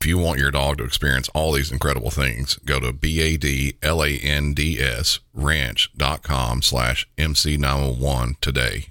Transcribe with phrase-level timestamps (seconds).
[0.00, 3.80] If you want your dog to experience all these incredible things, go to B-A-D-L-A-N-D-S
[5.34, 8.86] ranch.com slash MC901 today.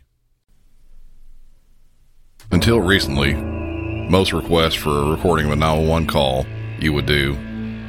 [2.52, 6.46] Until recently, most requests for a recording of a 911 call
[6.82, 7.36] you would do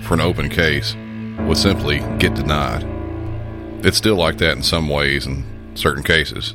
[0.03, 0.95] for an open case
[1.41, 2.85] would simply get denied.
[3.85, 6.55] It's still like that in some ways in certain cases.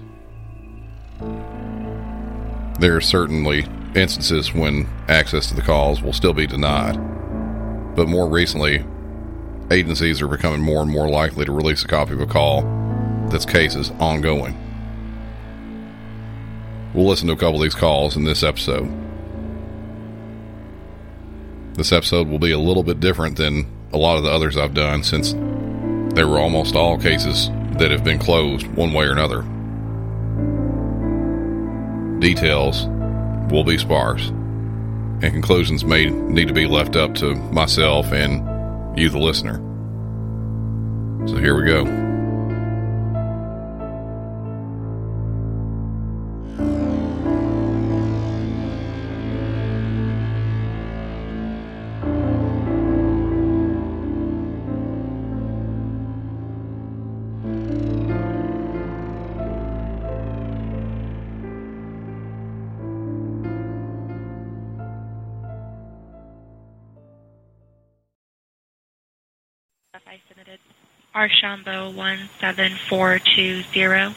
[2.80, 3.66] There are certainly
[3.96, 6.96] instances when access to the calls will still be denied.
[7.96, 8.86] But more recently,
[9.72, 12.62] agencies are becoming more and more likely to release a copy of a call
[13.30, 14.58] that's is ongoing.
[16.94, 18.92] We'll listen to a couple of these calls in this episode.
[21.74, 24.76] This episode will be a little bit different than a lot of the others I've
[24.76, 25.34] done since
[26.14, 27.50] they were almost all cases
[27.80, 29.42] that have been closed one way or another.
[32.20, 32.86] Details
[33.50, 39.10] will be sparse, and conclusions may need to be left up to myself and you,
[39.10, 39.58] the listener.
[41.28, 42.03] So here we go.
[71.16, 74.16] Archambault 17420.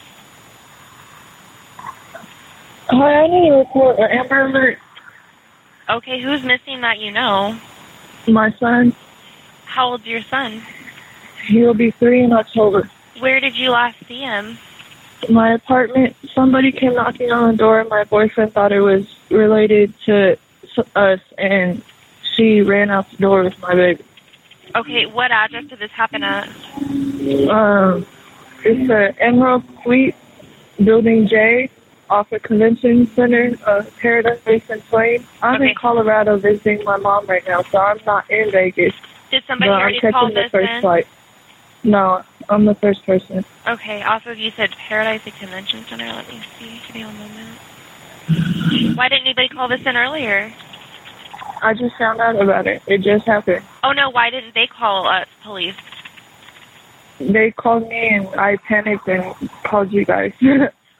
[2.89, 4.79] Hi, I need to report an Amber Alert.
[5.89, 7.57] Okay, who's missing that you know?
[8.27, 8.93] My son,
[9.65, 10.61] How old's your son?
[11.45, 12.89] he'll be three in October.
[13.19, 14.57] Where did you last see him?
[15.29, 17.83] My apartment, somebody came knocking on the door.
[17.85, 20.37] My boyfriend thought it was related to
[20.95, 21.81] us, and
[22.35, 24.03] she ran out the door with my baby.
[24.77, 26.47] Okay, what address did this happen at?
[27.49, 28.05] Um,
[28.63, 30.15] it's the Emerald Suite,
[30.83, 31.69] Building J,
[32.11, 35.25] off of Convention Center, uh, Paradise and Plain.
[35.41, 35.69] I'm Okay.
[35.69, 38.93] in Colorado visiting my mom right now, so I'm not in Vegas.
[39.31, 40.81] Did somebody but I'm already call catching the this first in?
[40.81, 41.07] flight.
[41.83, 43.43] No, I'm the first person.
[43.67, 46.05] Okay, of you said Paradise at Convention Center.
[46.05, 46.79] Let me see.
[46.85, 47.59] Give me one moment.
[48.97, 50.53] Why didn't anybody call this in earlier?
[51.61, 52.81] I just found out about it.
[52.87, 53.63] It just happened.
[53.83, 55.75] Oh no, why didn't they call us police?
[57.19, 60.33] They called me and I panicked and called you guys.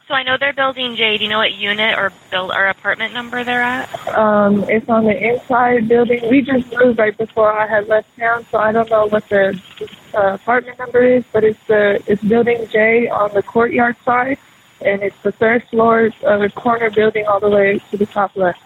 [0.08, 1.18] So I know they're building J.
[1.18, 3.90] Do you know what unit or build or apartment number they're at?
[4.18, 6.22] um, it's on the inside building.
[6.30, 9.62] We just moved right before I had left town, so I don't know what the
[10.14, 14.38] uh, apartment number is, but it's the it's building J on the courtyard side,
[14.80, 18.34] and it's the third floor of the corner building all the way to the top
[18.38, 18.62] left.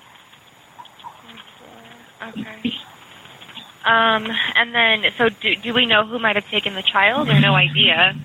[2.22, 2.74] Okay.
[3.84, 7.40] Um, and then, so do, do we know who might have taken the child or
[7.40, 8.16] no idea?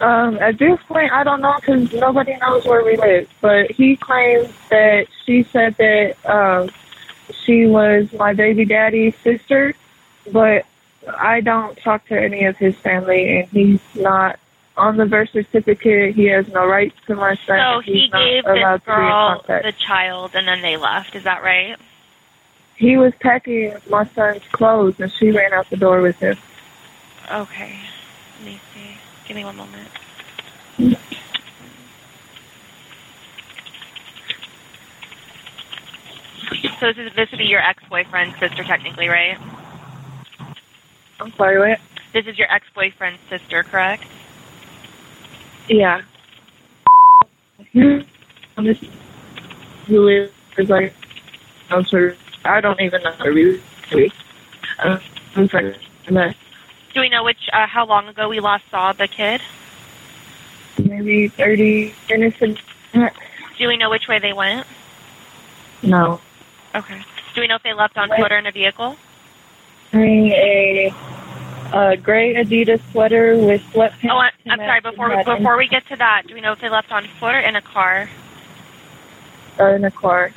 [0.00, 3.28] Um, at this point, I don't know because nobody knows where we live.
[3.40, 6.70] But he claims that she said that um,
[7.44, 9.74] she was my baby daddy's sister,
[10.32, 10.64] but
[11.18, 14.38] I don't talk to any of his family, and he's not
[14.76, 16.14] on the birth certificate.
[16.14, 17.58] He has no rights to my son.
[17.58, 21.14] So he gave this to be in girl the child and then they left.
[21.14, 21.76] Is that right?
[22.80, 26.34] He was packing my son's clothes, and she ran out the door with him.
[27.30, 27.78] Okay.
[28.38, 28.96] Let me see.
[29.28, 29.86] Give me one moment.
[36.78, 39.36] So this, is, this would be your ex-boyfriend's sister, technically, right?
[41.20, 41.80] I'm sorry, what?
[42.14, 44.04] This is your ex-boyfriend's sister, correct?
[45.68, 46.00] Yeah.
[47.74, 48.84] I'm just
[49.86, 50.30] who is
[50.70, 50.94] like
[51.68, 52.14] I'm sure
[52.44, 53.60] I don't even know really.
[54.78, 55.00] Um,
[55.36, 55.76] I'm sorry.
[56.08, 59.40] Do we know which, uh, how long ago we last saw the kid?
[60.78, 62.36] Maybe 30 minutes.
[62.40, 62.58] And,
[63.58, 64.66] Do we know which way they went?
[65.82, 66.20] no.
[66.74, 67.00] Okay.
[67.34, 68.20] Do we know if they left on Wait.
[68.20, 68.96] foot or in a vehicle?
[69.92, 70.92] Wearing a,
[71.72, 74.10] a gray Adidas sweater with sweatpants.
[74.10, 74.80] Oh, I, to I'm sorry.
[74.80, 77.40] Before before we get to that, do we know if they left on foot or
[77.40, 78.08] in a car?
[79.58, 80.32] in, uh, in a car.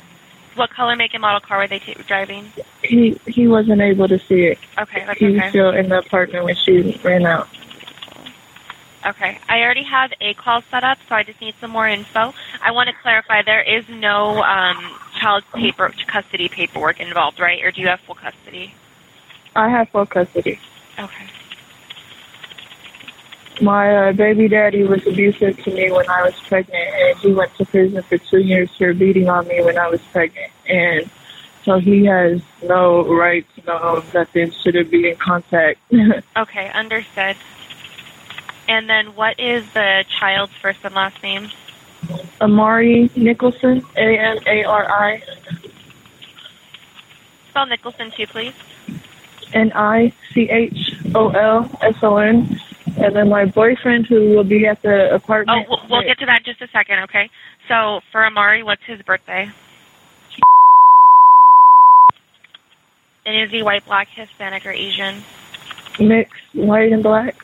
[0.54, 2.52] What color, make, and model car were they t- driving?
[2.82, 4.58] He he wasn't able to see it.
[4.78, 5.50] Okay, that's He was okay.
[5.50, 7.48] still in the apartment when she ran out.
[9.06, 9.38] Okay.
[9.48, 12.32] I already have a call set up, so I just need some more info.
[12.62, 14.76] I want to clarify there is no um,
[15.20, 17.62] child paper custody paperwork involved, right?
[17.62, 18.72] Or do you have full custody?
[19.54, 20.58] I have full custody.
[20.98, 21.26] Okay.
[23.60, 27.54] My uh, baby daddy was abusive to me when I was pregnant, and he went
[27.56, 30.50] to prison for two years for beating on me when I was pregnant.
[30.68, 31.08] And
[31.64, 35.78] so he has no right to know that they shouldn't be in contact.
[36.36, 37.36] Okay, understood.
[38.68, 41.50] And then what is the child's first and last name?
[42.40, 45.22] Amari Nicholson, A M A R I
[47.50, 48.54] Spell Nicholson too, please.
[49.52, 52.60] N I C H O L S O N.
[52.96, 55.68] And then my boyfriend, who will be at the Oh, apartment.
[55.68, 57.28] we'll, we'll get to that in just a second, okay?
[57.68, 59.50] So for Amari, what's his birthday?
[63.26, 65.22] And is he white, black, Hispanic, or Asian?
[66.00, 67.36] mixed white and black.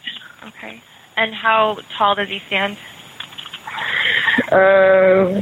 [0.44, 0.80] Okay.
[1.16, 2.76] And how tall does he stand?
[4.50, 5.40] Uh,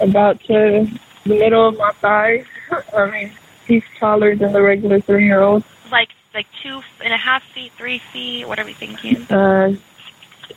[0.00, 0.86] about to
[1.24, 2.44] the middle of my thigh.
[2.96, 3.32] I mean,
[3.66, 5.64] he's taller than the regular three-year-old.
[5.90, 8.46] Like like two and a half feet, three feet.
[8.46, 9.22] What are we thinking?
[9.30, 9.74] Uh,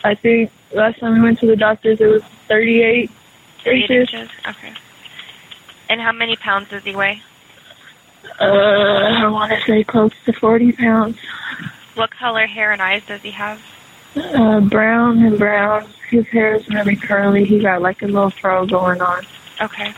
[0.04, 3.10] I think last time we went to the doctors, it was 38
[3.68, 4.14] Eight inches.
[4.14, 4.30] inches.
[4.48, 4.74] Okay.
[5.90, 7.22] And how many pounds does he weigh?
[8.40, 11.18] Uh, I want to say close to 40 pounds.
[11.96, 13.62] What color hair and eyes does he have?
[14.16, 15.88] Uh, brown and brown.
[16.10, 17.46] His hair is really curly.
[17.46, 19.26] He got like a little fro going on.
[19.62, 19.94] Okay.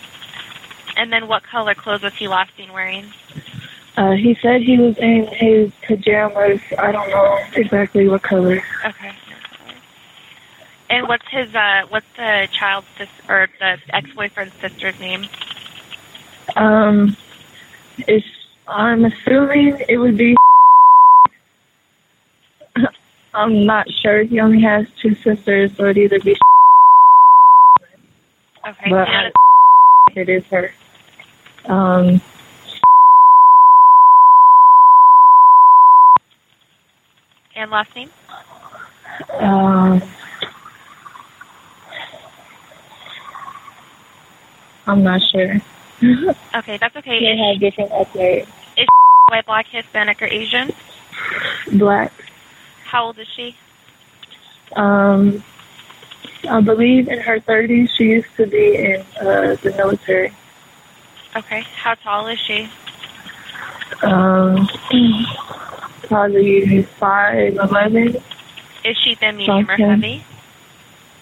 [0.95, 3.12] And then what color clothes was he last seen wearing?
[3.97, 6.61] Uh, he said he was in his pajamas.
[6.77, 8.61] I don't know exactly what color.
[8.85, 9.11] Okay.
[10.89, 15.25] And what's his uh what's the child's sis or the ex boyfriend's sister's name?
[16.55, 17.17] Um,
[18.07, 18.25] it's,
[18.67, 20.35] I'm assuming it would be.
[23.33, 24.23] I'm not sure.
[24.23, 26.38] He only has two sisters, so it'd either be.
[28.67, 28.89] Okay.
[28.89, 29.33] But and,
[30.17, 30.73] it is her.
[31.67, 32.19] Um,
[37.67, 38.09] and last name?
[39.39, 40.01] um,
[44.85, 45.61] I'm not sure.
[46.55, 47.19] Okay, that's okay.
[47.19, 48.47] They Is have different ethnic.
[48.77, 48.85] she
[49.29, 50.71] white, black, Hispanic, or Asian?
[51.73, 52.11] Black.
[52.85, 53.55] How old is she?
[54.75, 55.43] Um,
[56.47, 57.89] I believe in her 30s.
[57.97, 60.31] She used to be in uh, the military.
[61.35, 61.61] Okay.
[61.75, 62.69] How tall is she?
[64.03, 64.67] Um,
[66.07, 68.15] probably five eleven,
[68.86, 69.83] Is she thin, medium, or Okay.
[69.83, 70.24] heavy?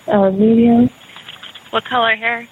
[0.08, 0.90] uh, medium.
[1.72, 2.48] What color hair?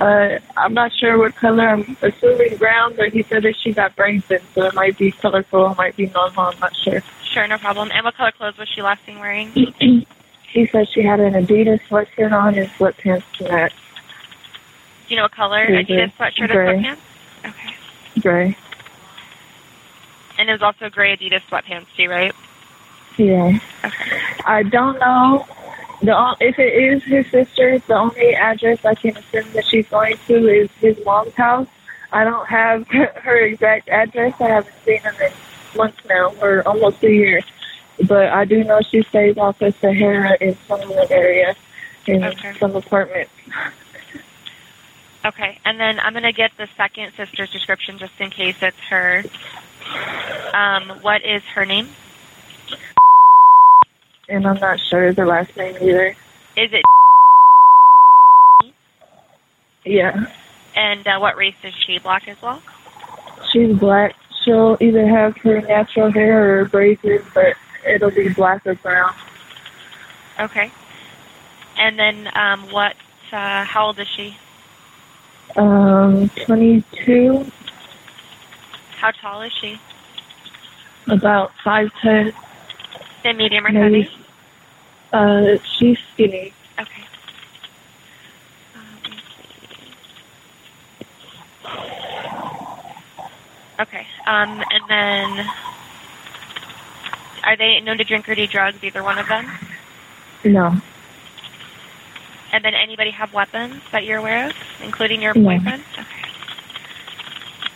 [0.00, 1.68] Uh, I'm not sure what color.
[1.68, 5.12] I'm assuming brown, but he said that she got brains in, so it might be
[5.12, 6.44] colorful, it might be normal.
[6.46, 7.02] I'm not sure.
[7.32, 7.90] Sure, no problem.
[7.92, 9.48] And what color clothes was she last seen wearing?
[9.52, 13.72] he said she had an Adidas sweatshirt on and sweatpants to match,
[15.08, 15.66] Do you know what color?
[15.66, 16.98] Adidas sweatshirt or sweatpants?
[17.44, 18.20] Okay.
[18.20, 18.56] gray.
[20.38, 22.34] And it was also gray Adidas sweatpants too, right?
[23.16, 23.58] Yeah.
[23.84, 24.20] Okay.
[24.44, 25.46] I don't know.
[26.02, 30.16] The if it is his sister, the only address I can assume that she's going
[30.26, 31.68] to is his mom's house.
[32.12, 34.34] I don't have her exact address.
[34.40, 35.32] I haven't seen him in
[35.76, 37.42] months now, or almost a year.
[38.08, 41.54] But I do know she stays off of Sahara in some area,
[42.06, 42.54] in Okay.
[42.58, 43.28] some apartment.
[45.24, 45.58] Okay.
[45.64, 49.24] And then I'm gonna get the second sister's description just in case it's her.
[50.54, 51.88] Um, what is her name?
[54.28, 56.14] And I'm not sure the last name either.
[56.56, 56.82] Is it?
[59.84, 60.26] Yeah,
[60.76, 61.98] And uh, what race is she?
[61.98, 62.62] Black as well.
[63.52, 64.14] she's black.
[64.44, 67.54] She'll either have her natural hair or braces, but
[67.86, 69.12] it'll be black or brown.
[70.38, 70.70] Okay.
[71.78, 72.94] And then um, what?
[73.32, 74.36] Uh, how old is she?
[75.56, 77.50] Um, 22,
[79.02, 79.76] How tall is she?
[81.08, 82.32] about 5'10".
[83.24, 84.02] Thin, medium, or Maybe.
[84.02, 84.08] heavy?
[85.12, 86.52] Uh, she's skinny.
[86.78, 87.02] Okay.
[88.76, 89.22] Um, let me see.
[93.82, 94.06] Okay.
[94.26, 95.50] Um, and then
[97.42, 99.50] Are they known to drink or do drugs, either one of them?
[100.44, 100.76] No.
[102.52, 105.42] And then anybody have weapons that you're aware of, including your No.
[105.42, 105.82] boyfriend?
[105.98, 106.21] Okay.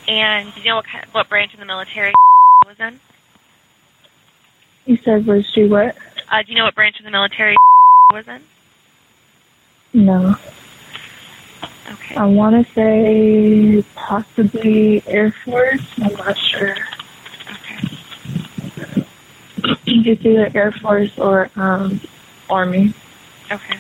[0.09, 2.13] And do you know what kind, what branch of the military
[2.67, 3.01] was in?
[4.85, 5.97] You said was she what?
[6.31, 7.57] Uh, do you know what branch of the military
[8.13, 8.43] was in?
[9.93, 10.37] No.
[11.91, 12.17] Okay.
[12.17, 15.83] I want to say possibly Air Force.
[15.99, 16.77] I'm not sure.
[17.53, 17.97] Okay.
[19.89, 22.01] It's either Air Force or um,
[22.51, 22.93] Army.
[23.51, 23.79] Okay.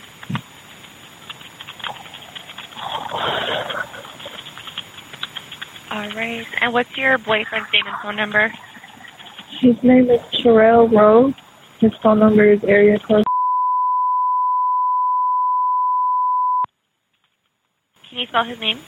[5.90, 6.46] All right.
[6.66, 8.52] And what's your boyfriend's name and phone number?
[9.60, 11.36] His name is Terrell Rhodes.
[11.78, 13.22] His phone number is area code.
[18.08, 18.80] Can you spell his name?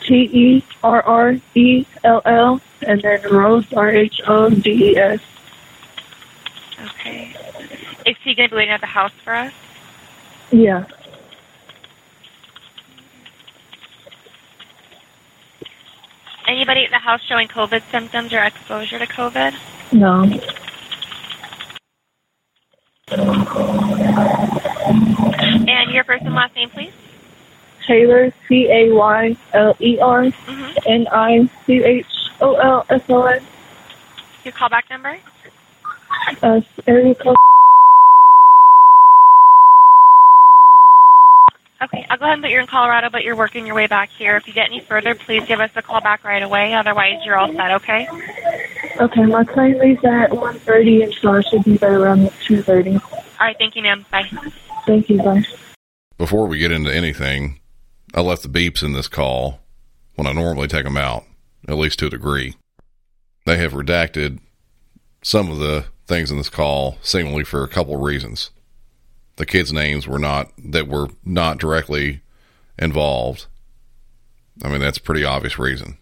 [0.00, 4.96] T E R R E L L and then Rhodes R H O D E
[4.96, 5.20] S.
[6.82, 7.36] Okay.
[8.06, 9.52] Is he going to be waiting at the house for us?
[10.50, 10.86] Yeah.
[16.64, 19.52] Anybody at the house showing COVID symptoms or exposure to COVID?
[19.92, 20.22] No.
[25.68, 26.94] And your first and last name, please?
[27.86, 30.78] Taylor C A Y L E R Mm-hmm.
[30.86, 32.06] N I C H
[32.40, 33.42] O L S O N.
[34.46, 35.18] Your callback number?
[36.42, 37.36] Uh, area code.
[42.10, 44.36] I'll go ahead and put you in Colorado, but you're working your way back here.
[44.36, 46.74] If you get any further, please give us a call back right away.
[46.74, 48.08] Otherwise, you're all set, okay?
[49.00, 53.02] Okay, my plane leaves at 1.30 and so I should be there around 2.30.
[53.02, 54.04] All right, thank you, ma'am.
[54.10, 54.30] Bye.
[54.86, 55.44] Thank you, bye.
[56.16, 57.60] Before we get into anything,
[58.14, 59.60] I left the beeps in this call
[60.14, 61.24] when I normally take them out,
[61.68, 62.54] at least to a degree.
[63.46, 64.38] They have redacted
[65.22, 68.50] some of the things in this call seemingly for a couple of reasons.
[69.36, 72.22] The kids' names were not that were not directly
[72.78, 73.46] involved.
[74.62, 75.98] I mean, that's pretty obvious reason.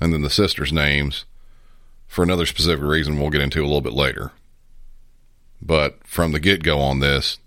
[0.00, 1.24] And then the sisters' names
[2.06, 4.32] for another specific reason we'll get into a little bit later.
[5.60, 7.38] But from the get go on this,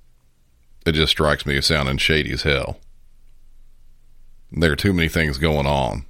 [0.85, 2.79] it just strikes me as sounding shady as hell.
[4.51, 6.05] There are too many things going on.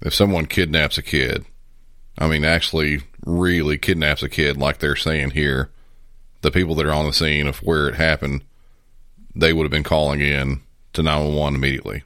[0.00, 1.44] If someone kidnaps a kid,
[2.18, 5.70] I mean, actually, really kidnaps a kid, like they're saying here,
[6.42, 8.44] the people that are on the scene of where it happened,
[9.34, 10.60] they would have been calling in
[10.92, 12.02] to 911 immediately.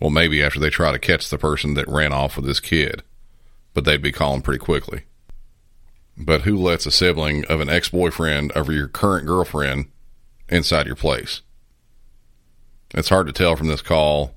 [0.00, 3.02] Well, maybe after they try to catch the person that ran off with this kid,
[3.72, 5.04] but they'd be calling pretty quickly.
[6.16, 9.86] But who lets a sibling of an ex boyfriend over your current girlfriend
[10.48, 11.40] inside your place?
[12.94, 14.34] It's hard to tell from this call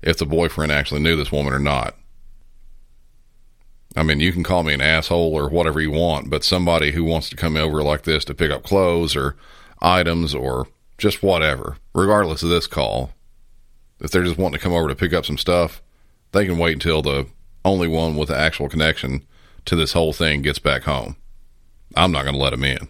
[0.00, 1.96] if the boyfriend actually knew this woman or not.
[3.96, 7.02] I mean, you can call me an asshole or whatever you want, but somebody who
[7.04, 9.36] wants to come over like this to pick up clothes or
[9.80, 13.12] items or just whatever, regardless of this call,
[14.00, 15.82] if they're just wanting to come over to pick up some stuff,
[16.32, 17.26] they can wait until the
[17.64, 19.26] only one with the actual connection
[19.64, 21.16] to this whole thing gets back home.
[21.96, 22.88] I'm not going to let them in.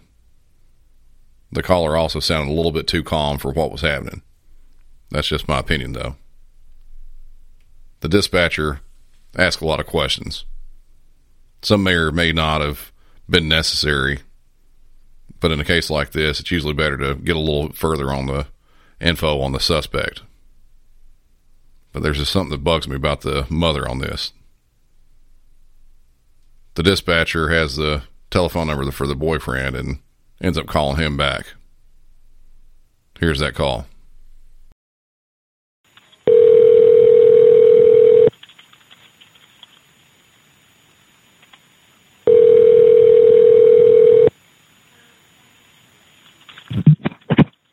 [1.51, 4.21] The caller also sounded a little bit too calm for what was happening.
[5.09, 6.15] That's just my opinion, though.
[7.99, 8.79] The dispatcher
[9.35, 10.45] asked a lot of questions.
[11.61, 12.91] Some may or may not have
[13.29, 14.19] been necessary,
[15.39, 18.25] but in a case like this, it's usually better to get a little further on
[18.25, 18.47] the
[18.99, 20.21] info on the suspect.
[21.91, 24.31] But there's just something that bugs me about the mother on this.
[26.75, 29.99] The dispatcher has the telephone number for the boyfriend and
[30.41, 31.47] ends up calling him back.
[33.19, 33.87] Here's that call.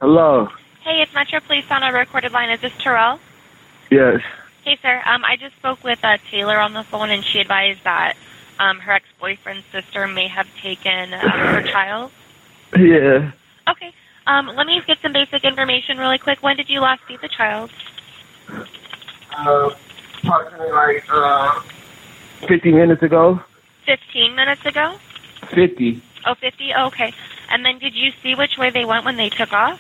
[0.09, 0.49] Hello.
[0.85, 2.49] Hey, it's Metro Police on a recorded line.
[2.49, 3.19] Is this Terrell?
[3.91, 4.23] Yes.
[4.65, 5.03] Hey, sir.
[5.05, 8.15] Um, I just spoke with uh, Taylor on the phone, and she advised that
[8.59, 12.11] um, her ex-boyfriend's sister may have taken um, her child.
[12.75, 13.33] Yeah.
[13.69, 13.93] Okay.
[14.27, 16.43] Um, let me get some basic information really quick.
[16.43, 17.71] When did you last see the child?
[19.37, 19.69] Uh,
[20.25, 21.61] approximately like uh,
[22.49, 23.41] 50 minutes ago.
[23.85, 24.97] 15 minutes ago?
[25.55, 26.03] 50.
[26.25, 26.71] Oh, 50?
[26.79, 27.13] Oh, okay.
[27.51, 29.79] And then did you see which way they went when they took off?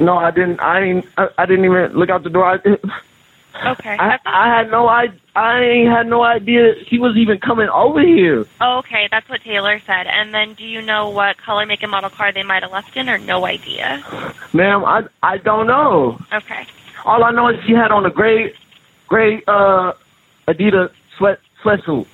[0.00, 0.60] No, I didn't.
[0.60, 1.06] I ain't.
[1.18, 2.44] I, I didn't even look out the door.
[2.44, 2.80] I, didn't-
[3.66, 3.96] Okay.
[3.98, 4.86] I, I had no.
[4.88, 5.08] I.
[5.36, 8.46] I ain't had no idea he was even coming over here.
[8.60, 9.08] oh, okay.
[9.10, 10.06] That's what Taylor said.
[10.06, 12.96] And then do you know what color, make, and model car they might have left
[12.96, 14.02] in, or no idea?
[14.54, 15.02] Ma'am, I.
[15.22, 16.18] I don't know.
[16.32, 16.64] Okay.
[17.04, 18.54] All I know is she had on a gray,
[19.08, 19.92] gray uh,
[20.48, 22.06] Adidas sweat sweatsuit.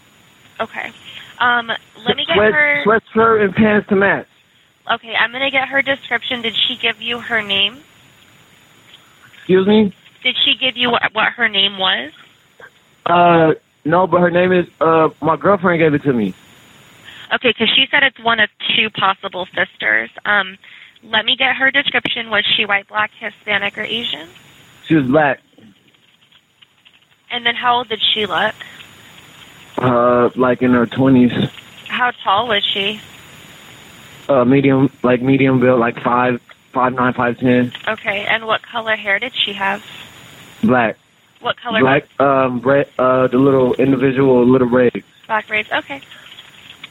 [0.59, 0.91] Okay.
[1.39, 1.69] Um,
[2.07, 2.83] let me get Sweat, her.
[2.85, 4.27] sweatshirt and pants to match.
[4.91, 6.43] Okay, I'm gonna get her description.
[6.43, 7.83] Did she give you her name?
[9.37, 9.93] Excuse me?
[10.23, 12.13] Did she give you what, what her name was?
[13.05, 16.35] Uh, no, but her name is, uh, my girlfriend gave it to me.
[17.33, 20.11] Okay, because she said it's one of two possible sisters.
[20.25, 20.59] Um,
[21.03, 22.31] let me get her description.
[22.31, 24.29] Was she white, black, Hispanic, or Asian?
[24.87, 25.41] She was black.
[27.31, 28.55] And then how old did she look?
[29.79, 31.51] Uh, like in her 20s.
[31.89, 33.01] How tall was she?
[34.29, 36.41] Uh, medium, like medium build, like five,
[36.73, 37.73] five nine, five ten.
[37.87, 39.85] Okay, and what color hair did she have?
[40.63, 40.97] Black.
[41.41, 41.81] What color?
[41.81, 45.05] Black, um, red, uh, the little individual little braids.
[45.27, 45.71] Black braids.
[45.71, 46.01] Okay.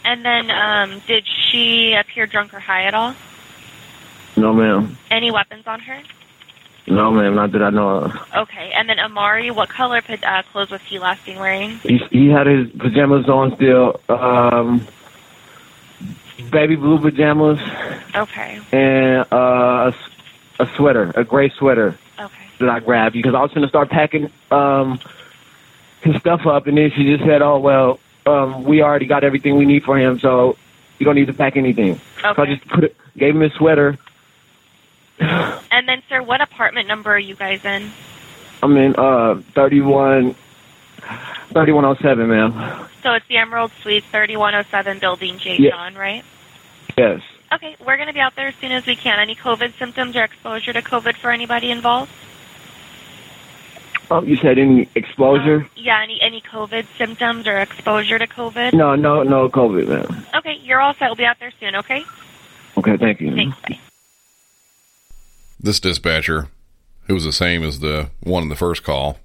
[0.06, 3.16] And then, um, did she appear drunk or high at all?
[4.38, 4.98] No, ma'am.
[5.10, 6.02] Any weapons on her?
[6.88, 8.14] No, ma'am, not that I know of.
[8.36, 8.72] Okay.
[8.76, 11.80] And then Amari, what color uh, clothes was he last seen wearing?
[11.80, 14.88] He, he had his pajamas on still, um,
[16.52, 17.60] baby blue pajamas
[18.16, 18.60] Okay.
[18.72, 19.92] and, uh,
[20.60, 22.46] a sweater, a gray sweater Okay.
[22.60, 25.00] that I grabbed because I was going to start packing, um,
[26.02, 29.56] his stuff up and then she just said, oh, well, um, we already got everything
[29.58, 30.58] we need for him, so
[31.00, 32.00] you don't need to pack anything.
[32.22, 33.98] So I just put it, gave him his sweater.
[35.72, 37.92] And then, sir, what apartment number are you guys in?
[38.64, 40.34] I'm in, uh, 31,
[41.50, 42.88] 3107, ma'am.
[43.04, 45.58] So it's the Emerald Suite, 3107 Building J.
[45.58, 45.72] Yeah.
[45.72, 46.24] John, right?
[46.98, 47.22] Yes.
[47.54, 49.20] Okay, we're going to be out there as soon as we can.
[49.20, 52.12] Any COVID symptoms or exposure to COVID for anybody involved?
[54.12, 55.62] Oh, you said any exposure?
[55.62, 58.74] Um, yeah, any any COVID symptoms or exposure to COVID?
[58.74, 60.26] No, no, no COVID, ma'am.
[60.36, 61.08] Okay, you're all set.
[61.08, 62.04] We'll be out there soon, okay?
[62.78, 63.34] Okay, thank you.
[63.34, 63.58] Thanks.
[63.62, 63.80] Bye.
[65.60, 66.50] This dispatcher,
[67.08, 69.18] who was the same as the one in the first call,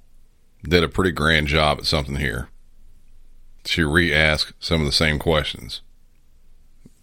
[0.62, 2.48] did a pretty grand job at something here.
[3.64, 5.80] She re asked some of the same questions.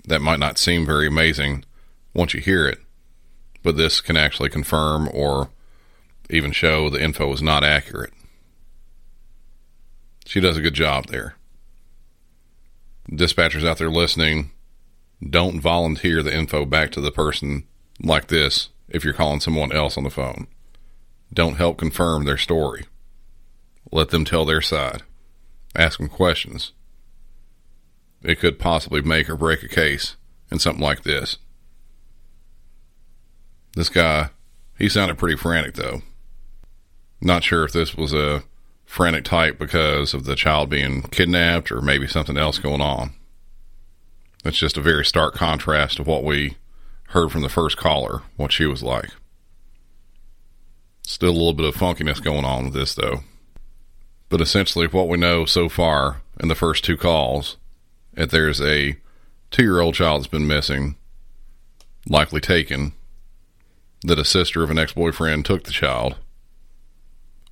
[0.05, 1.65] That might not seem very amazing
[2.13, 2.79] once you hear it,
[3.63, 5.49] but this can actually confirm or
[6.29, 8.13] even show the info is not accurate.
[10.25, 11.35] She does a good job there.
[13.09, 14.51] Dispatchers out there listening,
[15.27, 17.63] don't volunteer the info back to the person
[18.01, 20.47] like this if you're calling someone else on the phone.
[21.33, 22.85] Don't help confirm their story.
[23.91, 25.03] Let them tell their side.
[25.75, 26.73] Ask them questions.
[28.23, 30.15] It could possibly make or break a case
[30.51, 31.37] in something like this.
[33.75, 34.29] This guy,
[34.77, 36.01] he sounded pretty frantic though.
[37.21, 38.43] Not sure if this was a
[38.85, 43.13] frantic type because of the child being kidnapped or maybe something else going on.
[44.43, 46.57] That's just a very stark contrast to what we
[47.09, 49.09] heard from the first caller, what she was like.
[51.03, 53.21] Still a little bit of funkiness going on with this, though.
[54.29, 57.57] But essentially, what we know so far in the first two calls,
[58.13, 58.97] that there's a
[59.51, 60.95] two year old child that's been missing,
[62.07, 62.93] likely taken,
[64.03, 66.15] that a sister of an ex boyfriend took the child.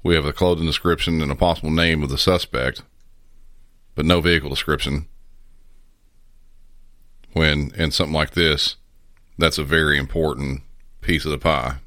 [0.03, 2.81] We have a clothing description and a possible name of the suspect,
[3.95, 5.07] but no vehicle description.
[7.33, 8.75] When in something like this,
[9.38, 10.61] that's a very important
[11.01, 11.77] piece of the pie.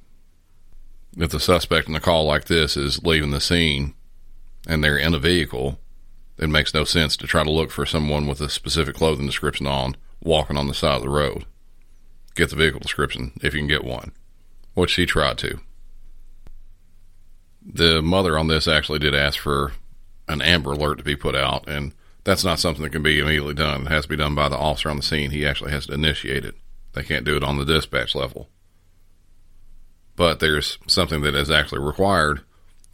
[1.16, 3.94] If the suspect in a call like this is leaving the scene
[4.68, 5.80] and they're in a vehicle,
[6.36, 9.66] it makes no sense to try to look for someone with a specific clothing description
[9.66, 11.46] on walking on the side of the road.
[12.36, 14.12] Get the vehicle description if you can get one,
[14.74, 15.58] which she tried to.
[17.64, 19.72] The mother on this actually did ask for
[20.28, 23.54] an Amber Alert to be put out, and that's not something that can be immediately
[23.54, 23.86] done.
[23.86, 25.30] It has to be done by the officer on the scene.
[25.30, 26.54] He actually has to initiate it.
[26.92, 28.48] They can't do it on the dispatch level.
[30.14, 32.42] But there's something that is actually required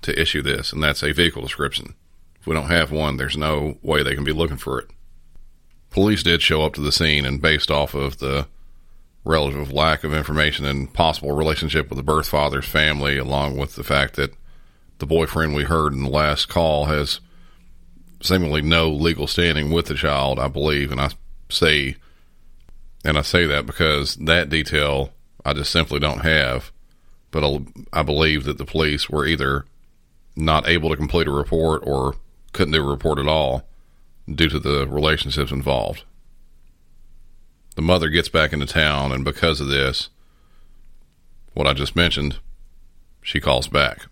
[0.04, 1.94] to issue this, and that's a vehicle description.
[2.40, 4.88] If we don't have one, there's no way they can be looking for it.
[5.90, 8.46] Police did show up to the scene, and based off of the
[9.24, 13.84] relative lack of information and possible relationship with the birth father's family, along with the
[13.84, 14.34] fact that
[14.98, 17.20] the boyfriend we heard in the last call has
[18.20, 21.10] seemingly no legal standing with the child, I believe, and I
[21.48, 21.96] say
[23.04, 25.12] and I say that because that detail
[25.44, 26.72] I just simply don't have.
[27.30, 27.62] But
[27.92, 29.66] I believe that the police were either
[30.36, 32.16] not able to complete a report or
[32.52, 33.66] couldn't do a report at all
[34.32, 36.04] due to the relationships involved.
[37.76, 40.08] The mother gets back into town, and because of this,
[41.54, 42.38] what I just mentioned,
[43.22, 44.06] she calls back.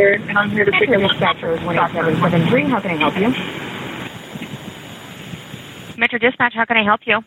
[0.00, 1.12] And I'm here to pick him up.
[1.12, 2.64] Dispatcher 18773.
[2.64, 3.30] How can I help you?
[5.96, 7.22] Metro Dispatch, how can I help you?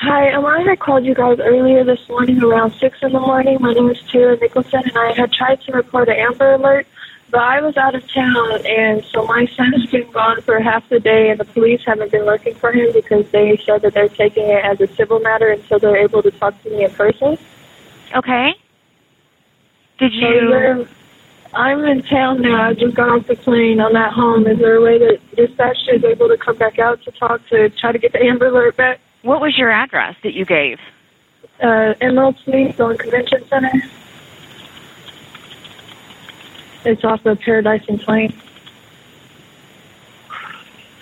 [0.00, 3.58] Hi, um, I had called you guys earlier this morning around 6 in the morning.
[3.60, 6.86] My name is Taylor Nicholson, and I had tried to report an Amber Alert
[7.30, 11.00] but I was out of town, and so my son's been gone for half the
[11.00, 14.44] day, and the police haven't been looking for him because they said that they're taking
[14.44, 17.36] it as a civil matter until they're able to talk to me in person.
[18.14, 18.54] Okay.
[19.98, 20.48] Did you?
[20.50, 20.88] there,
[21.54, 22.68] I'm in town now.
[22.68, 23.80] I just got off the plane.
[23.80, 24.46] I'm at home.
[24.46, 27.68] Is there a way that dispatch is able to come back out to talk to
[27.70, 29.00] try to get the Amber Alert back?
[29.22, 30.78] What was your address that you gave?
[31.62, 33.72] Uh, Emerald Suites on Convention Center.
[36.84, 38.32] It's off of Paradise and Plain.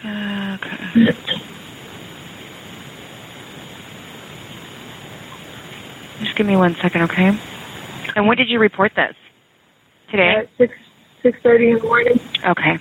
[0.01, 1.13] Okay.
[6.21, 7.39] Just give me one second, okay?
[8.15, 9.15] And when did you report this?
[10.11, 10.37] Today?
[10.37, 10.75] At six
[11.23, 12.21] six thirty in the morning.
[12.47, 12.79] Okay.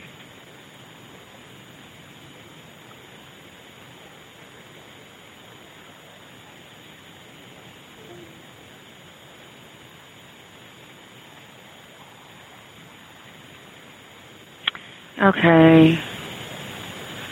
[15.22, 16.00] Okay.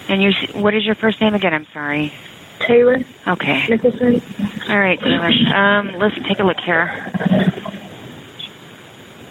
[0.09, 1.53] And you, what is your first name again?
[1.53, 2.13] I'm sorry.
[2.59, 3.67] Taylor Okay.
[3.67, 4.21] Nicholson.
[4.69, 5.31] All right, Taylor.
[5.53, 7.11] Um, let's take a look here.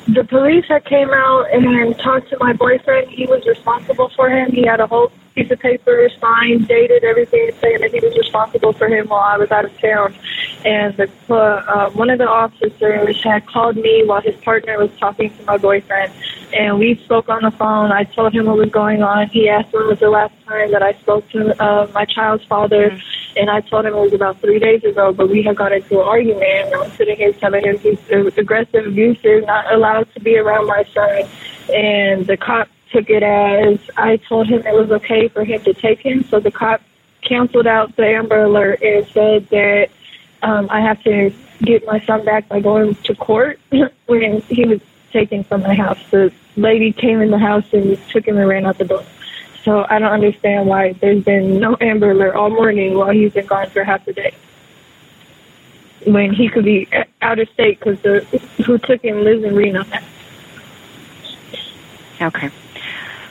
[0.09, 3.09] The police had came out and talked to my boyfriend.
[3.11, 4.51] He was responsible for him.
[4.51, 8.73] He had a whole piece of paper signed, dated, everything, saying that he was responsible
[8.73, 10.15] for him while I was out of town.
[10.65, 14.91] And the uh, uh, one of the officers had called me while his partner was
[14.99, 16.12] talking to my boyfriend,
[16.55, 17.93] and we spoke on the phone.
[17.93, 19.29] I told him what was going on.
[19.29, 22.99] He asked when was the last time that I spoke to uh, my child's father,
[23.37, 25.12] and I told him it was about three days ago.
[25.12, 27.99] But we had got into an argument, and I'm sitting here telling him he's
[28.37, 31.23] aggressive, abusive, not allowed to be around my son,
[31.73, 35.73] and the cop took it as I told him it was okay for him to
[35.73, 36.25] take him.
[36.25, 36.83] So the cop
[37.23, 39.88] canceled out the Amber Alert and said that
[40.43, 43.59] um, I have to get my son back by going to court
[44.07, 44.81] when he was
[45.12, 45.99] taken from my house.
[46.11, 49.05] The lady came in the house and took him and ran out the door.
[49.65, 53.47] So I don't understand why there's been no Amber Alert all morning while he's been
[53.47, 54.35] gone for half the day.
[56.05, 56.88] When he could be
[57.21, 58.21] out of state because the
[58.67, 59.85] who took him lives in Reno.
[62.21, 62.51] Okay.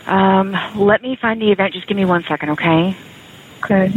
[0.06, 1.74] Um, let me find the event.
[1.74, 2.96] Just give me one second, okay?
[3.64, 3.92] Okay.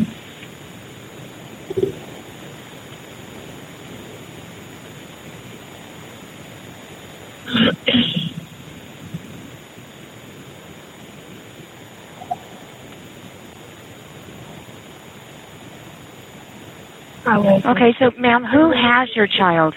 [17.26, 17.62] I.
[17.64, 19.74] Okay, so, ma'am, who has your child?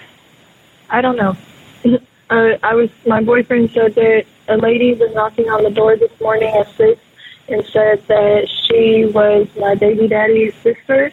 [0.90, 1.36] I don't know.
[2.30, 2.90] Uh, I was.
[3.06, 7.00] My boyfriend said that a lady was knocking on the door this morning at six
[7.48, 11.10] and said that she was my baby daddy's sister,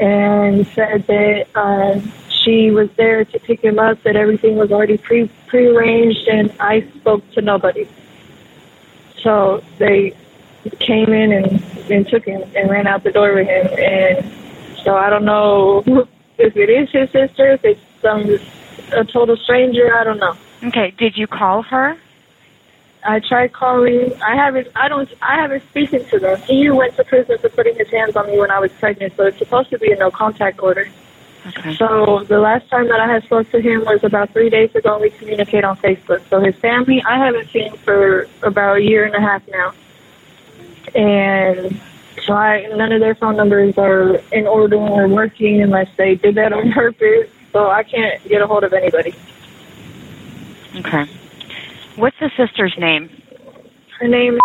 [0.00, 4.02] and said that uh, she was there to pick him up.
[4.04, 7.86] That everything was already pre prearranged, and I spoke to nobody.
[9.18, 10.16] So they
[10.78, 14.45] came in and, and took him and ran out the door with him, and
[14.86, 15.82] so I don't know
[16.38, 18.38] if it is his sister, if it's some
[18.92, 19.94] a total stranger.
[19.94, 20.36] I don't know.
[20.64, 21.96] Okay, did you call her?
[23.04, 24.12] I tried calling.
[24.22, 24.68] I haven't.
[24.74, 25.12] I don't.
[25.22, 26.40] I haven't spoken to them.
[26.42, 29.24] He went to prison for putting his hands on me when I was pregnant, so
[29.24, 30.88] it's supposed to be a no contact order.
[31.46, 31.76] Okay.
[31.76, 34.98] So the last time that I had spoke to him was about three days ago.
[34.98, 36.28] We communicate on Facebook.
[36.28, 39.72] So his family, I haven't seen for about a year and a half now,
[40.94, 41.80] and
[42.24, 46.34] so I none of their phone numbers are in order or working unless they did
[46.36, 47.30] that on purpose.
[47.52, 49.14] So I can't get a hold of anybody.
[50.76, 51.06] Okay.
[51.96, 53.10] What's the sister's name?
[53.98, 54.38] Her name.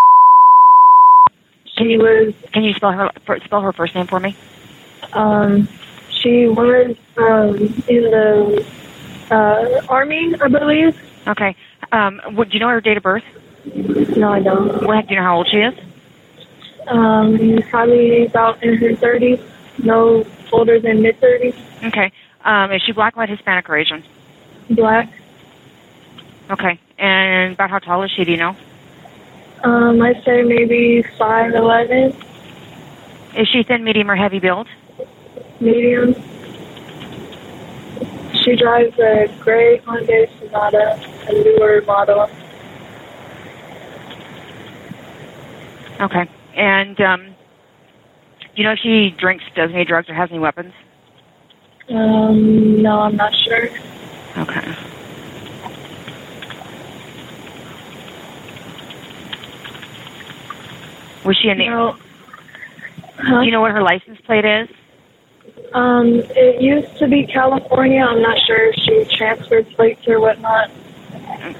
[1.76, 2.34] She was.
[2.52, 3.10] Can you spell her
[3.44, 4.36] spell her first name for me?
[5.12, 5.68] Um,
[6.10, 7.56] she was um,
[7.88, 8.64] in the
[9.30, 10.96] uh, army, I believe.
[11.26, 11.56] Okay.
[11.90, 13.24] Um, what, do you know her date of birth?
[14.16, 14.84] No, I don't.
[14.84, 15.74] What, do you know how old she is?
[16.88, 19.38] Um, probably about in her thirties.
[19.82, 21.54] No older than mid thirties.
[21.84, 22.12] Okay.
[22.44, 24.02] Um, is she black, white, Hispanic, or Asian?
[24.70, 25.08] Black.
[26.50, 26.78] Okay.
[26.98, 28.24] And about how tall is she?
[28.24, 28.56] Do you know?
[29.64, 32.12] Um, I'd say maybe five eleven,
[33.36, 34.66] Is she thin, medium, or heavy build?
[35.60, 36.14] medium.
[38.42, 42.28] She drives a gray Hyundai Sonata, a newer model.
[46.00, 46.28] Okay.
[46.56, 47.36] And um,
[48.40, 50.72] do you know if she drinks, does any drugs, or has any weapons?
[51.90, 53.68] Um, no, I'm not sure.
[54.38, 54.68] Okay.
[61.24, 61.66] Was she in the?
[61.66, 61.94] No.
[63.40, 64.68] Do you know what her license plate is?
[65.74, 68.00] Um, it used to be California.
[68.00, 70.70] I'm not sure if she transferred plates or whatnot.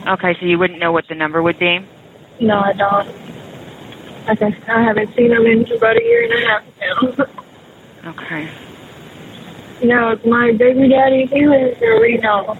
[0.09, 1.78] Okay, so you wouldn't know what the number would be.
[2.40, 3.32] No, I don't.
[4.27, 7.27] I guess I haven't seen him in about a year and a half now.
[8.05, 8.51] Okay.
[9.85, 12.59] no, my baby daddy, he lives in Reno.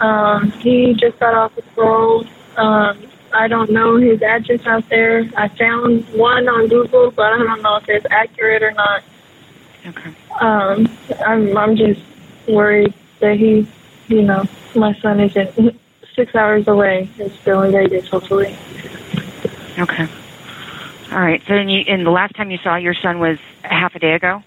[0.00, 2.26] Um, he just got off of parole.
[2.56, 5.30] Um, I don't know his address out there.
[5.36, 9.02] I found one on Google, but I don't know if it's accurate or not.
[9.86, 10.12] Okay.
[10.40, 10.88] Um,
[11.24, 12.00] I'm I'm just
[12.48, 13.68] worried that he,
[14.08, 14.42] you know,
[14.74, 15.80] my son isn't
[16.16, 18.58] six hours away and still in Vegas, hopefully.
[19.78, 20.08] Okay.
[21.12, 21.42] All right.
[21.46, 24.14] So, then you, and the last time you saw your son was half a day
[24.14, 24.42] ago.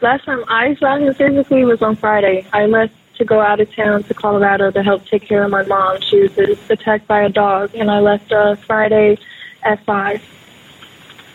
[0.00, 2.46] Last time I saw him physically was on Friday.
[2.52, 5.62] I left to go out of town to Colorado to help take care of my
[5.64, 6.00] mom.
[6.00, 6.36] She was
[6.70, 9.18] attacked by a dog, and I left uh, Friday
[9.62, 10.22] at five.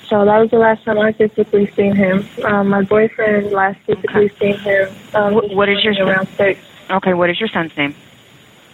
[0.10, 2.28] So that was the last time I physically seen him.
[2.46, 4.90] Um, my boyfriend last physically seen him.
[5.14, 6.60] Um, Wh- what is your around six?
[6.90, 7.14] Okay.
[7.14, 7.94] What is your son's name?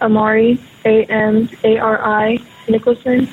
[0.00, 3.28] Amari A M A R I Nicholson,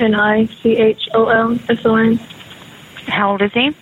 [0.00, 2.16] N I C H O L S O N.
[3.06, 3.74] How old is he?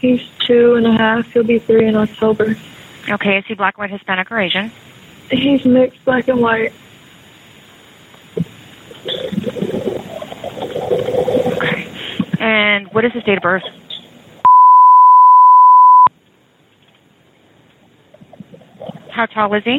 [0.00, 1.32] He's two and a half.
[1.32, 2.56] He'll be three in October.
[3.08, 3.38] Okay.
[3.38, 4.72] Is he black, white, Hispanic, or Asian?
[5.30, 6.72] He's mixed black and white.
[11.56, 11.88] Okay.
[12.38, 13.62] And what is his date of birth?
[19.10, 19.78] How tall is he?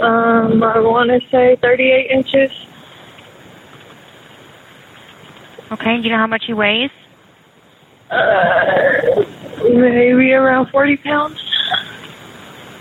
[0.00, 2.52] Um, I want to say 38 inches.
[5.70, 5.96] Okay.
[5.98, 6.90] Do you know how much he weighs?
[8.10, 9.24] Uh,
[9.64, 11.38] maybe around 40 pounds.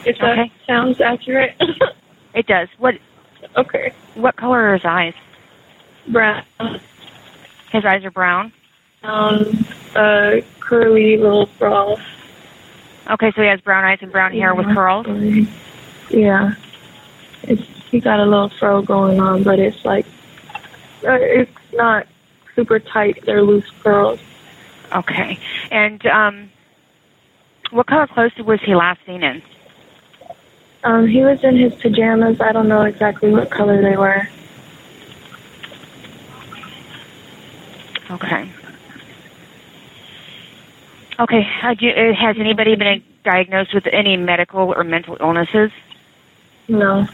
[0.05, 0.51] If that Okay.
[0.65, 1.61] sounds accurate.
[2.33, 2.69] It does.
[2.77, 2.95] What
[3.57, 3.91] okay.
[4.15, 5.13] What color are his eyes?
[6.09, 6.43] Brown.
[7.71, 8.53] His eyes are brown.
[9.03, 12.01] Um, uh, curly little frost.
[13.09, 15.05] Okay, so he has brown eyes and brown hair with curls.
[16.09, 16.51] Yeah.
[17.43, 20.05] It's, he got a little fro going on, but it's like,
[21.07, 22.05] uh, it's not
[22.57, 23.23] super tight.
[23.25, 24.19] They're loose curls.
[24.93, 25.39] Okay.
[25.71, 26.51] And um,
[27.71, 29.41] what color clothes was he last seen in?
[30.83, 32.41] Um, he was in his pajamas.
[32.41, 34.27] I don't know exactly what color they were.
[38.09, 38.51] Okay.
[41.19, 41.47] Okay.
[41.79, 45.71] You, uh, has anybody been diagnosed with any medical or mental illnesses?
[46.69, 47.05] No.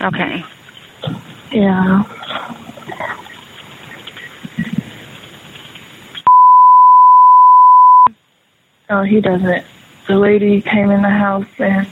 [0.00, 0.44] Okay.
[1.52, 2.02] Yeah.
[8.88, 9.64] Oh, he doesn't.
[10.06, 11.88] The lady came in the house and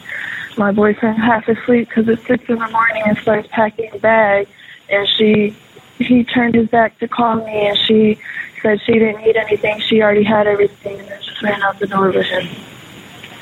[0.57, 4.47] my boyfriend half asleep because it's six in the morning and starts packing a bag.
[4.89, 5.57] And she,
[5.99, 8.19] he turned his back to call me and she
[8.63, 9.81] said she didn't need anything.
[9.81, 12.49] She already had everything and then just ran out the door with him.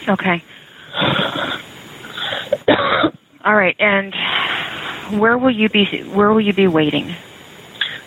[0.08, 0.42] Okay.
[3.44, 3.76] All right.
[3.78, 4.14] And
[5.20, 6.02] where will you be?
[6.04, 7.14] Where will you be waiting?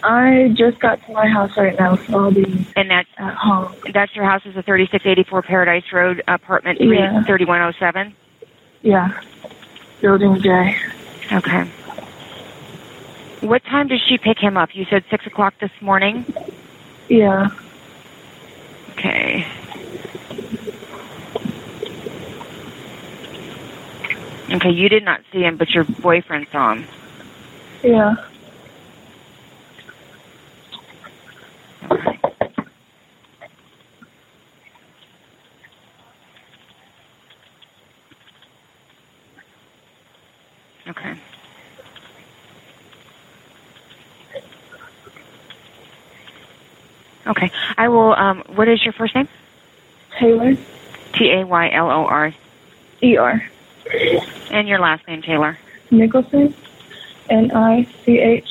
[0.06, 2.44] I just got to my house right now, so I'll be
[2.76, 3.76] And that's at home.
[3.92, 7.24] that's your house is the 3684 Paradise Road, apartment Yeah.
[7.26, 8.16] 3107.
[8.84, 9.08] Yeah.
[10.02, 10.76] Building J.
[11.34, 11.64] Okay.
[13.42, 14.70] What time did she pick him up?
[14.74, 16.26] You said six o'clock this morning.
[17.10, 17.48] Yeah.
[18.92, 19.44] Okay.
[24.54, 26.88] Okay, you did not see him, but your boyfriend saw him.
[27.84, 28.14] Yeah.
[31.92, 32.20] Okay.
[40.88, 41.14] Okay.
[47.28, 47.52] Okay.
[47.78, 49.28] I will um what is your first name?
[50.20, 50.56] Taylor.
[51.14, 52.34] T A Y L O R.
[53.02, 53.44] E-R.
[54.52, 55.58] And your last name, Taylor.
[55.92, 56.54] Nicholson.
[57.30, 58.46] N-I-C-H-O-L-S-O-N.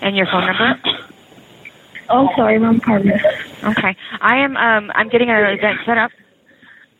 [0.00, 0.80] And your phone number?
[2.08, 3.20] Oh, sorry, wrong partner.
[3.64, 3.96] Okay.
[4.20, 6.10] I am um I'm getting an event set up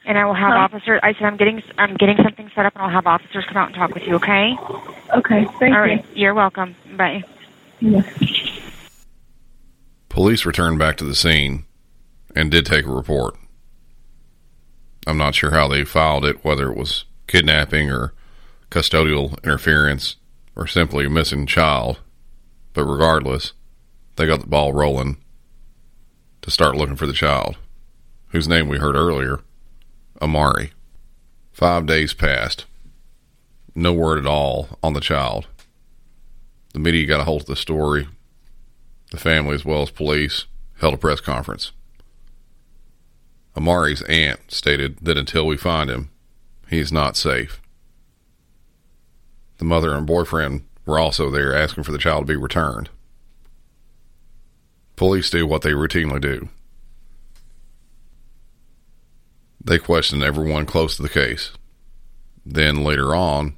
[0.07, 0.59] and I will have Huh?
[0.59, 3.57] officers I said I'm getting I'm getting something set up and I'll have officers come
[3.57, 4.57] out and talk with you, okay?
[5.15, 5.75] Okay, thank you.
[5.75, 6.05] All right.
[6.15, 6.75] You're welcome.
[6.97, 7.25] Bye.
[7.81, 8.03] Yeah.
[10.13, 11.65] Police returned back to the scene
[12.37, 13.35] and did take a report.
[15.07, 18.13] I'm not sure how they filed it, whether it was kidnapping or
[18.71, 20.17] custodial interference
[20.55, 22.01] or simply a missing child,
[22.75, 23.55] but regardless,
[24.17, 25.17] they got the ball rolling
[26.43, 27.57] to start looking for the child,
[28.29, 29.41] whose name we heard earlier,
[30.21, 30.73] Amari.
[31.55, 32.67] Five days passed.
[33.75, 35.47] No word at all on the child.
[36.75, 38.09] The media got a hold of the story,
[39.13, 40.47] the family, as well as police,
[40.81, 41.71] held a press conference.
[43.55, 46.11] Amari's aunt stated that until we find him,
[46.69, 47.61] he is not safe.
[49.59, 52.91] The mother and boyfriend were also there asking for the child to be returned.
[54.97, 56.49] Police do what they routinely do.
[59.65, 61.53] They question everyone close to the case.
[62.45, 63.55] Then later on,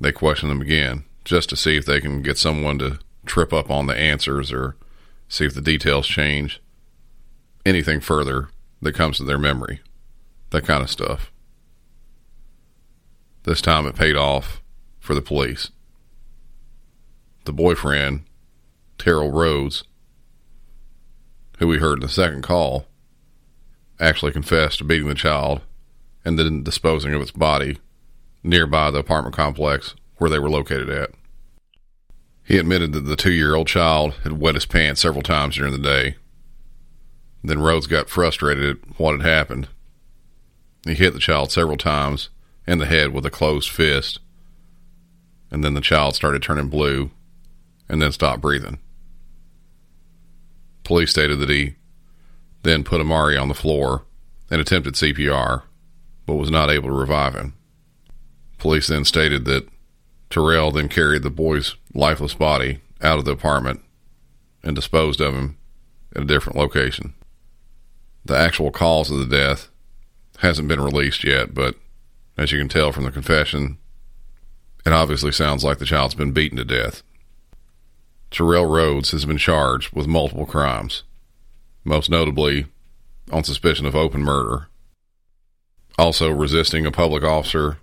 [0.00, 3.70] they question them again just to see if they can get someone to trip up
[3.70, 4.76] on the answers or
[5.32, 6.60] see if the details change.
[7.64, 8.50] Anything further
[8.82, 9.80] that comes to their memory.
[10.50, 11.32] That kind of stuff.
[13.44, 14.60] This time it paid off
[15.00, 15.70] for the police.
[17.46, 18.24] The boyfriend,
[18.98, 19.84] Terrell Rhodes,
[21.58, 22.84] who we heard in the second call,
[23.98, 25.62] actually confessed to beating the child
[26.26, 27.78] and then disposing of its body
[28.42, 31.10] nearby the apartment complex where they were located at.
[32.44, 35.72] He admitted that the two year old child had wet his pants several times during
[35.72, 36.16] the day.
[37.44, 39.68] Then Rhodes got frustrated at what had happened.
[40.84, 42.28] He hit the child several times
[42.66, 44.20] in the head with a closed fist,
[45.50, 47.10] and then the child started turning blue
[47.88, 48.78] and then stopped breathing.
[50.84, 51.74] Police stated that he
[52.62, 54.04] then put Amari on the floor
[54.50, 55.62] and attempted CPR,
[56.26, 57.54] but was not able to revive him.
[58.58, 59.68] Police then stated that
[60.32, 63.82] Terrell then carried the boy's lifeless body out of the apartment
[64.62, 65.58] and disposed of him
[66.16, 67.12] at a different location.
[68.24, 69.68] The actual cause of the death
[70.38, 71.74] hasn't been released yet, but
[72.38, 73.76] as you can tell from the confession,
[74.86, 77.02] it obviously sounds like the child's been beaten to death.
[78.30, 81.02] Terrell Rhodes has been charged with multiple crimes,
[81.84, 82.64] most notably
[83.30, 84.68] on suspicion of open murder,
[85.98, 87.76] also resisting a public officer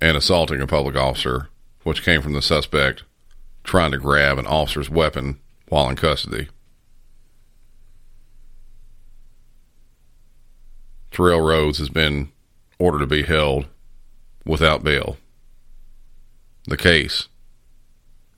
[0.00, 1.48] and assaulting a public officer,
[1.84, 3.02] which came from the suspect
[3.64, 6.48] trying to grab an officer's weapon while in custody.
[11.10, 12.32] Terrell Rhodes has been
[12.78, 13.66] ordered to be held
[14.44, 15.18] without bail.
[16.66, 17.28] The case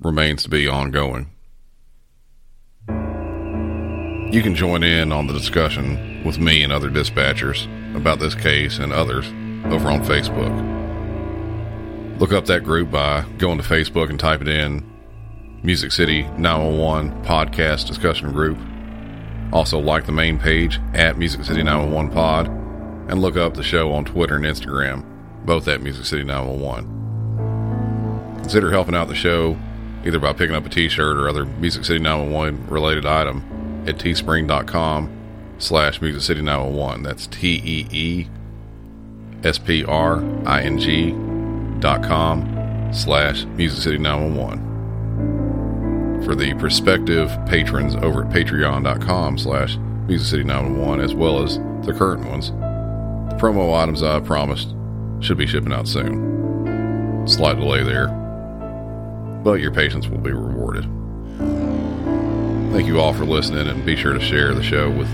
[0.00, 1.30] remains to be ongoing.
[2.88, 8.78] You can join in on the discussion with me and other dispatchers about this case
[8.78, 9.26] and others
[9.72, 10.73] over on Facebook.
[12.18, 14.84] Look up that group by going to Facebook and type it in
[15.62, 18.58] Music City 911 Podcast Discussion Group.
[19.52, 22.64] Also, like the main page at Music City 911 Pod
[23.10, 25.04] and look up the show on Twitter and Instagram,
[25.44, 28.36] both at Music City 911.
[28.36, 29.56] Consider helping out the show
[30.04, 33.96] either by picking up a t shirt or other Music City 911 related item at
[33.96, 35.10] teespring.com
[35.58, 37.02] slash Music City 911.
[37.02, 38.28] That's T E
[41.84, 46.24] E S P R I N G dot com slash Music City 911.
[46.24, 49.76] For the prospective patrons over at patreon.com slash
[50.08, 54.74] Music City 911, as well as the current ones, the promo items I promised
[55.20, 57.26] should be shipping out soon.
[57.26, 58.08] Slight delay there,
[59.44, 60.84] but your patience will be rewarded.
[62.72, 65.08] Thank you all for listening, and be sure to share the show with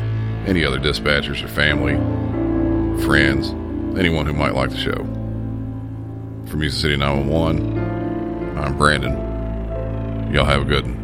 [0.46, 1.96] any other dispatchers or family,
[3.04, 3.50] friends,
[3.98, 5.09] anyone who might like the show.
[6.50, 9.12] For Music City 911, I'm Brandon.
[10.34, 10.99] Y'all have a good one.